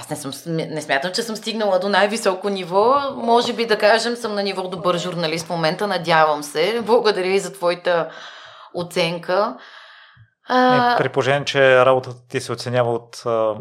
аз 0.00 0.10
не, 0.10 0.16
съм, 0.16 0.56
не 0.56 0.82
смятам, 0.82 1.12
че 1.12 1.22
съм 1.22 1.36
стигнала 1.36 1.78
до 1.78 1.88
най-високо 1.88 2.48
ниво. 2.48 3.00
Може 3.16 3.52
би 3.52 3.66
да 3.66 3.78
кажем, 3.78 4.16
съм 4.16 4.34
на 4.34 4.42
ниво 4.42 4.68
добър 4.68 4.98
журналист 4.98 5.46
в 5.46 5.50
момента. 5.50 5.86
Надявам 5.86 6.42
се. 6.42 6.82
Благодаря 6.82 7.28
и 7.28 7.38
за 7.38 7.52
твоята 7.52 8.10
оценка. 8.74 9.58
А... 10.48 10.96
При 10.98 11.08
положение, 11.08 11.44
че 11.44 11.84
работата 11.84 12.16
ти 12.28 12.40
се 12.40 12.52
оценява 12.52 12.92
от 12.92 13.22
а, 13.26 13.54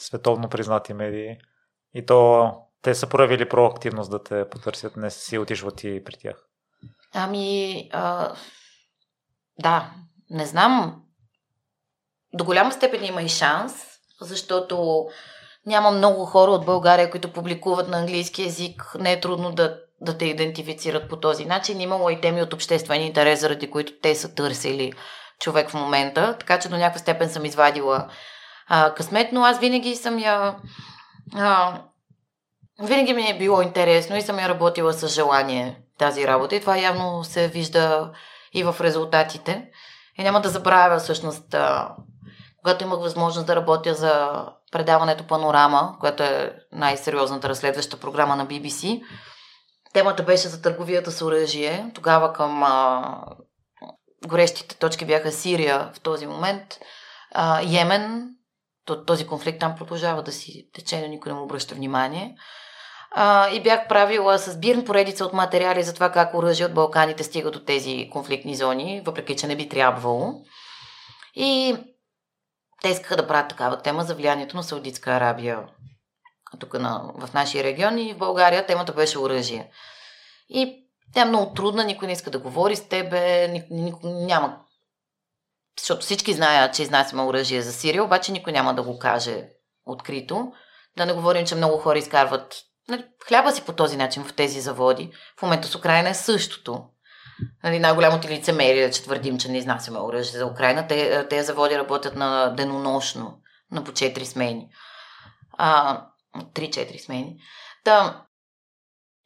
световно 0.00 0.48
признати 0.48 0.94
медии 0.94 1.36
и 1.94 2.06
то 2.06 2.52
те 2.82 2.94
са 2.94 3.06
проявили 3.06 3.48
проактивност 3.48 4.10
да 4.10 4.22
те 4.22 4.48
потърсят, 4.50 4.96
не 4.96 5.10
си 5.10 5.38
отишла 5.38 5.70
ти 5.70 6.04
при 6.04 6.12
тях. 6.12 6.36
Ами, 7.14 7.88
а, 7.92 8.34
да, 9.58 9.90
не 10.30 10.46
знам. 10.46 11.02
До 12.34 12.44
голяма 12.44 12.72
степен 12.72 13.04
има 13.04 13.22
и 13.22 13.28
шанс, 13.28 13.72
защото 14.20 15.06
няма 15.68 15.90
много 15.90 16.24
хора 16.24 16.50
от 16.50 16.64
България, 16.64 17.10
които 17.10 17.32
публикуват 17.32 17.88
на 17.88 17.98
английски 17.98 18.42
язик. 18.42 18.94
Не 18.98 19.12
е 19.12 19.20
трудно 19.20 19.52
да, 19.52 19.76
да 20.00 20.18
те 20.18 20.24
идентифицират 20.24 21.08
по 21.08 21.16
този 21.16 21.44
начин. 21.44 21.80
Имало 21.80 22.10
и 22.10 22.20
теми 22.20 22.42
от 22.42 22.52
обществен 22.52 23.02
интерес, 23.02 23.40
заради 23.40 23.70
които 23.70 23.92
те 24.02 24.14
са 24.14 24.34
търсили 24.34 24.92
човек 25.40 25.70
в 25.70 25.74
момента. 25.74 26.36
Така 26.38 26.58
че 26.58 26.68
до 26.68 26.76
някаква 26.76 26.98
степен 26.98 27.30
съм 27.30 27.44
извадила 27.44 28.08
а, 28.68 28.94
късмет, 28.94 29.32
но 29.32 29.44
аз 29.44 29.58
винаги 29.58 29.96
съм 29.96 30.18
я... 30.18 30.56
А, 31.34 31.80
винаги 32.82 33.12
ми 33.12 33.28
е 33.28 33.38
било 33.38 33.62
интересно 33.62 34.16
и 34.16 34.22
съм 34.22 34.38
я 34.38 34.48
работила 34.48 34.92
с 34.92 35.08
желание 35.08 35.80
тази 35.98 36.26
работа 36.26 36.56
и 36.56 36.60
това 36.60 36.78
явно 36.78 37.24
се 37.24 37.48
вижда 37.48 38.12
и 38.54 38.64
в 38.64 38.76
резултатите. 38.80 39.70
И 40.18 40.22
няма 40.22 40.40
да 40.40 40.48
забравя 40.48 40.98
всъщност, 40.98 41.54
а, 41.54 41.94
когато 42.62 42.84
имах 42.84 42.98
възможност 42.98 43.46
да 43.46 43.56
работя 43.56 43.94
за 43.94 44.44
предаването 44.72 45.26
Панорама, 45.26 45.96
което 46.00 46.22
е 46.22 46.56
най-сериозната 46.72 47.48
разследваща 47.48 47.96
програма 47.96 48.36
на 48.36 48.46
BBC. 48.46 49.02
Темата 49.92 50.22
беше 50.22 50.48
за 50.48 50.62
търговията 50.62 51.10
с 51.10 51.22
оръжие. 51.22 51.90
Тогава 51.94 52.32
към 52.32 52.62
а, 52.62 53.20
горещите 54.26 54.76
точки 54.76 55.04
бяха 55.04 55.32
Сирия 55.32 55.90
в 55.94 56.00
този 56.00 56.26
момент, 56.26 56.78
а, 57.34 57.60
Йемен, 57.62 58.28
този 59.06 59.26
конфликт 59.26 59.60
там 59.60 59.74
продължава 59.78 60.22
да 60.22 60.32
си 60.32 60.68
тече, 60.72 61.00
но 61.00 61.08
никой 61.08 61.32
не 61.32 61.38
му 61.38 61.44
обръща 61.44 61.74
внимание. 61.74 62.36
А, 63.10 63.48
и 63.48 63.62
бях 63.62 63.88
правила 63.88 64.38
с 64.38 64.58
бирн 64.58 64.84
поредица 64.84 65.24
от 65.24 65.32
материали 65.32 65.82
за 65.82 65.94
това 65.94 66.12
как 66.12 66.34
оръжие 66.34 66.66
от 66.66 66.74
Балканите 66.74 67.24
стига 67.24 67.50
до 67.50 67.64
тези 67.64 68.08
конфликтни 68.12 68.56
зони, 68.56 69.02
въпреки 69.06 69.36
че 69.36 69.46
не 69.46 69.56
би 69.56 69.68
трябвало. 69.68 70.32
И 71.34 71.76
те 72.88 72.92
искаха 72.92 73.16
да 73.16 73.26
правят 73.26 73.48
такава 73.48 73.82
тема 73.82 74.04
за 74.04 74.14
влиянието 74.14 74.56
на 74.56 74.62
Саудитска 74.62 75.10
Арабия 75.10 75.58
тук 76.60 76.74
на, 76.74 77.12
в 77.14 77.34
нашия 77.34 77.64
регион 77.64 77.98
и 77.98 78.14
в 78.14 78.18
България 78.18 78.66
темата 78.66 78.92
беше 78.92 79.18
оръжие. 79.18 79.70
И 80.48 80.86
тя 81.14 81.22
е 81.22 81.24
много 81.24 81.54
трудна, 81.54 81.84
никой 81.84 82.06
не 82.06 82.12
иска 82.12 82.30
да 82.30 82.38
говори 82.38 82.76
с 82.76 82.88
тебе, 82.88 83.48
никой, 83.48 83.76
никой 83.76 84.10
няма. 84.10 84.60
Защото 85.78 86.00
всички 86.00 86.32
знаят, 86.32 86.74
че 86.74 86.82
изнасяме 86.82 87.22
оръжие 87.22 87.62
за 87.62 87.72
Сирия, 87.72 88.04
обаче 88.04 88.32
никой 88.32 88.52
няма 88.52 88.74
да 88.74 88.82
го 88.82 88.98
каже 88.98 89.48
открито. 89.86 90.52
Да 90.96 91.06
не 91.06 91.12
говорим, 91.12 91.46
че 91.46 91.54
много 91.54 91.78
хора 91.78 91.98
изкарват 91.98 92.62
нали, 92.88 93.04
хляба 93.28 93.52
си 93.52 93.64
по 93.64 93.72
този 93.72 93.96
начин 93.96 94.24
в 94.24 94.34
тези 94.34 94.60
заводи. 94.60 95.12
В 95.38 95.42
момента 95.42 95.68
с 95.68 95.74
Украина 95.74 96.08
е 96.08 96.14
същото. 96.14 96.84
Нали, 97.64 97.78
най-голямото 97.78 98.28
лицемерие, 98.28 98.90
че 98.90 99.02
твърдим, 99.02 99.38
че 99.38 99.48
не 99.48 99.58
изнасяме 99.58 99.98
оръжие 99.98 100.38
за 100.38 100.46
Украина. 100.46 100.86
Те, 100.88 101.28
тези 101.28 101.46
заводи 101.46 101.78
работят 101.78 102.16
на 102.16 102.48
денонощно, 102.48 103.38
на 103.72 103.84
по 103.84 103.92
4 103.92 104.24
смени. 104.24 104.68
А, 105.52 106.00
3-4 106.36 107.04
смени. 107.04 107.36
Та, 107.84 108.24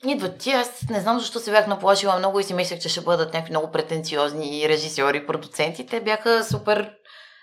идват 0.07 0.39
ти, 0.39 0.51
аз 0.51 0.89
не 0.91 1.01
знам 1.01 1.19
защо 1.19 1.39
се 1.39 1.51
бях 1.51 1.67
наплашила 1.67 2.19
много 2.19 2.41
и 2.41 2.45
си 2.45 2.55
мислех, 2.55 2.81
че 2.81 2.89
ще 2.89 3.01
бъдат 3.01 3.35
някакви 3.35 3.53
много 3.53 3.73
претенциозни 3.73 4.69
режисьори, 4.69 5.27
продуценти. 5.27 5.87
Те 5.87 6.01
бяха 6.01 6.45
супер 6.45 6.93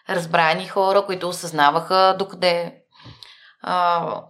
разбрани 0.09 0.67
хора, 0.67 1.05
които 1.05 1.29
осъзнаваха 1.29 2.15
докъде 2.19 2.75
а, 3.61 4.23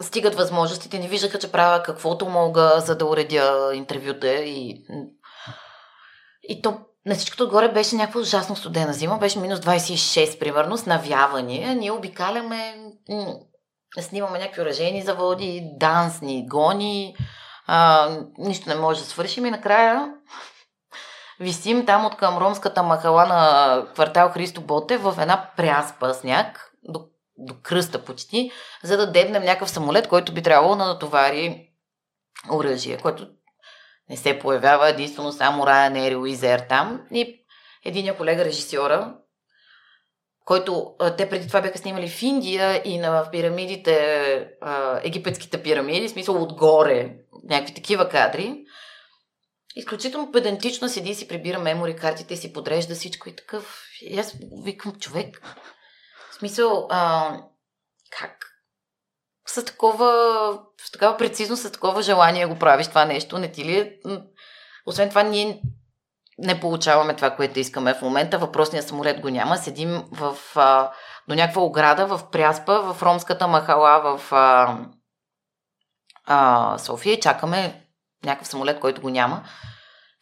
стигат 0.00 0.34
възможностите, 0.34 0.98
не 0.98 1.08
виждаха, 1.08 1.38
че 1.38 1.52
правя 1.52 1.82
каквото 1.82 2.28
мога, 2.28 2.80
за 2.80 2.96
да 2.96 3.06
уредя 3.06 3.70
интервюта 3.74 4.34
и, 4.34 4.84
и 6.50 6.62
то 6.62 6.78
на 7.06 7.14
всичкото 7.14 7.44
отгоре 7.44 7.68
беше 7.68 7.96
някаква 7.96 8.20
ужасно 8.20 8.56
студена 8.56 8.92
зима, 8.92 9.18
беше 9.18 9.38
минус 9.38 9.60
26 9.60 10.38
примерно, 10.38 10.76
с 10.76 10.86
навяване. 10.86 11.74
Ние 11.74 11.90
обикаляме, 11.90 12.76
снимаме 14.00 14.38
някакви 14.38 14.62
уражени 14.62 15.02
заводи, 15.02 15.70
дансни 15.76 16.48
гони, 16.48 17.16
а, 17.66 18.08
нищо 18.38 18.68
не 18.68 18.74
може 18.74 19.00
да 19.00 19.06
свършим 19.06 19.46
и 19.46 19.50
накрая 19.50 20.12
висим 21.40 21.86
там 21.86 22.06
от 22.06 22.16
към 22.16 22.38
ромската 22.38 22.82
махала 22.82 23.26
на 23.26 23.84
квартал 23.94 24.28
Христо 24.28 24.60
Боте 24.60 24.96
в 24.96 25.14
една 25.20 25.50
пряспа 25.56 26.14
сняг, 26.14 26.72
до 26.82 27.00
до 27.40 27.54
кръста 27.62 28.04
почти, 28.04 28.50
за 28.82 28.96
да 28.96 29.12
дебнем 29.12 29.44
някакъв 29.44 29.70
самолет, 29.70 30.08
който 30.08 30.34
би 30.34 30.42
трябвало 30.42 30.76
да 30.76 30.86
натовари 30.86 31.68
оръжие, 32.52 32.98
което 32.98 33.26
не 34.10 34.16
се 34.16 34.38
появява 34.38 34.88
единствено 34.88 35.32
само 35.32 35.62
Ryanair 35.62 36.12
и 36.12 36.16
Wizz 36.16 36.68
там. 36.68 37.06
И 37.12 37.44
един 37.84 38.14
колега 38.16 38.44
режисьора, 38.44 39.14
който 40.44 40.94
те 41.16 41.28
преди 41.28 41.46
това 41.46 41.60
бяха 41.60 41.78
снимали 41.78 42.08
в 42.08 42.22
Индия 42.22 42.82
и 42.84 42.98
на 42.98 43.30
пирамидите, 43.30 44.48
египетските 45.02 45.62
пирамиди, 45.62 46.08
в 46.08 46.10
смисъл 46.10 46.42
отгоре, 46.42 47.16
някакви 47.44 47.74
такива 47.74 48.08
кадри. 48.08 48.64
Изключително 49.76 50.32
педантично 50.32 50.88
седи 50.88 51.10
и 51.10 51.14
си 51.14 51.28
прибира 51.28 51.58
мемори 51.58 51.96
картите 51.96 52.36
си 52.36 52.52
подрежда 52.52 52.94
всичко 52.94 53.28
и 53.28 53.36
такъв. 53.36 53.84
И 54.02 54.18
аз 54.18 54.34
викам, 54.64 54.98
човек, 54.98 55.42
смисъл, 56.38 56.86
а, 56.90 57.36
как 58.10 58.49
с 59.50 59.64
такова, 59.64 60.12
с 60.86 60.90
такава 60.90 61.16
прецизност, 61.16 61.62
с 61.62 61.72
такова 61.72 62.02
желание 62.02 62.46
го 62.46 62.58
правиш 62.58 62.88
това 62.88 63.04
нещо, 63.04 63.38
не 63.38 63.52
ти 63.52 63.64
ли 63.64 63.78
е? 63.78 63.92
Освен 64.86 65.08
това, 65.08 65.22
ние 65.22 65.60
не 66.38 66.60
получаваме 66.60 67.16
това, 67.16 67.30
което 67.30 67.58
искаме 67.58 67.94
в 67.94 68.02
момента. 68.02 68.38
Въпросният 68.38 68.88
самолет 68.88 69.20
го 69.20 69.28
няма. 69.28 69.56
Седим 69.56 70.02
в, 70.12 70.36
а, 70.56 70.90
до 71.28 71.34
някаква 71.34 71.62
ограда 71.62 72.06
в 72.06 72.30
Пряспа, 72.30 72.92
в 72.92 73.02
ромската 73.02 73.48
махала 73.48 74.18
в 74.18 74.32
а, 74.32 74.78
а, 76.26 76.78
София 76.78 77.12
и 77.12 77.20
чакаме 77.20 77.86
някакъв 78.24 78.48
самолет, 78.48 78.80
който 78.80 79.00
го 79.00 79.10
няма. 79.10 79.42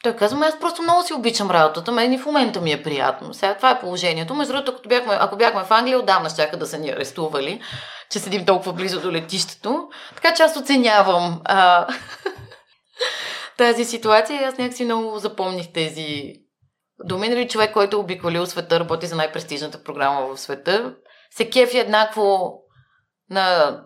Той 0.02 0.16
казва, 0.16 0.46
аз 0.46 0.60
просто 0.60 0.82
много 0.82 1.02
си 1.02 1.14
обичам 1.14 1.50
работата, 1.50 1.92
мен 1.92 2.12
и 2.12 2.18
в 2.18 2.26
момента 2.26 2.60
ми 2.60 2.72
е 2.72 2.82
приятно. 2.82 3.34
Сега 3.34 3.54
това 3.54 3.70
е 3.70 3.80
положението. 3.80 4.34
Между 4.34 4.52
другото, 4.52 4.72
ако 4.72 4.88
бяхме, 4.88 5.16
ако 5.20 5.36
бяхме 5.36 5.64
в 5.64 5.70
Англия, 5.70 5.98
отдавна 5.98 6.30
ще 6.30 6.46
да 6.46 6.66
са 6.66 6.78
ни 6.78 6.90
арестували, 6.90 7.62
че 8.10 8.18
седим 8.18 8.46
толкова 8.46 8.72
близо 8.72 9.00
до 9.00 9.12
летището. 9.12 9.88
Така 10.14 10.34
че 10.34 10.42
аз 10.42 10.56
оценявам 10.56 11.40
а, 11.44 11.86
тази 13.56 13.84
ситуация 13.84 14.40
и 14.40 14.44
аз 14.44 14.58
някакси 14.58 14.84
много 14.84 15.18
запомних 15.18 15.72
тези 15.72 16.32
думи. 17.04 17.28
Нали, 17.28 17.48
човек, 17.48 17.72
който 17.72 17.96
е 17.96 18.00
обиколил 18.00 18.46
света, 18.46 18.80
работи 18.80 19.06
за 19.06 19.16
най-престижната 19.16 19.82
програма 19.82 20.26
в 20.26 20.40
света, 20.40 20.94
се 21.30 21.50
кефи 21.50 21.78
еднакво 21.78 22.54
на 23.30 23.78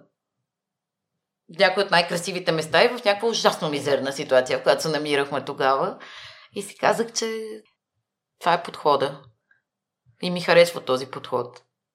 някои 1.58 1.82
от 1.82 1.90
най-красивите 1.90 2.52
места 2.52 2.84
и 2.84 2.88
в 2.88 3.04
някаква 3.04 3.28
ужасно 3.28 3.70
мизерна 3.70 4.12
ситуация, 4.12 4.58
в 4.58 4.62
която 4.62 4.82
се 4.82 4.88
намирахме 4.88 5.44
тогава. 5.44 5.98
И 6.54 6.62
си 6.62 6.76
казах, 6.76 7.12
че 7.12 7.44
това 8.40 8.52
е 8.54 8.62
подхода. 8.62 9.22
И 10.22 10.30
ми 10.30 10.40
харесва 10.40 10.84
този 10.84 11.06
подход. 11.06 11.62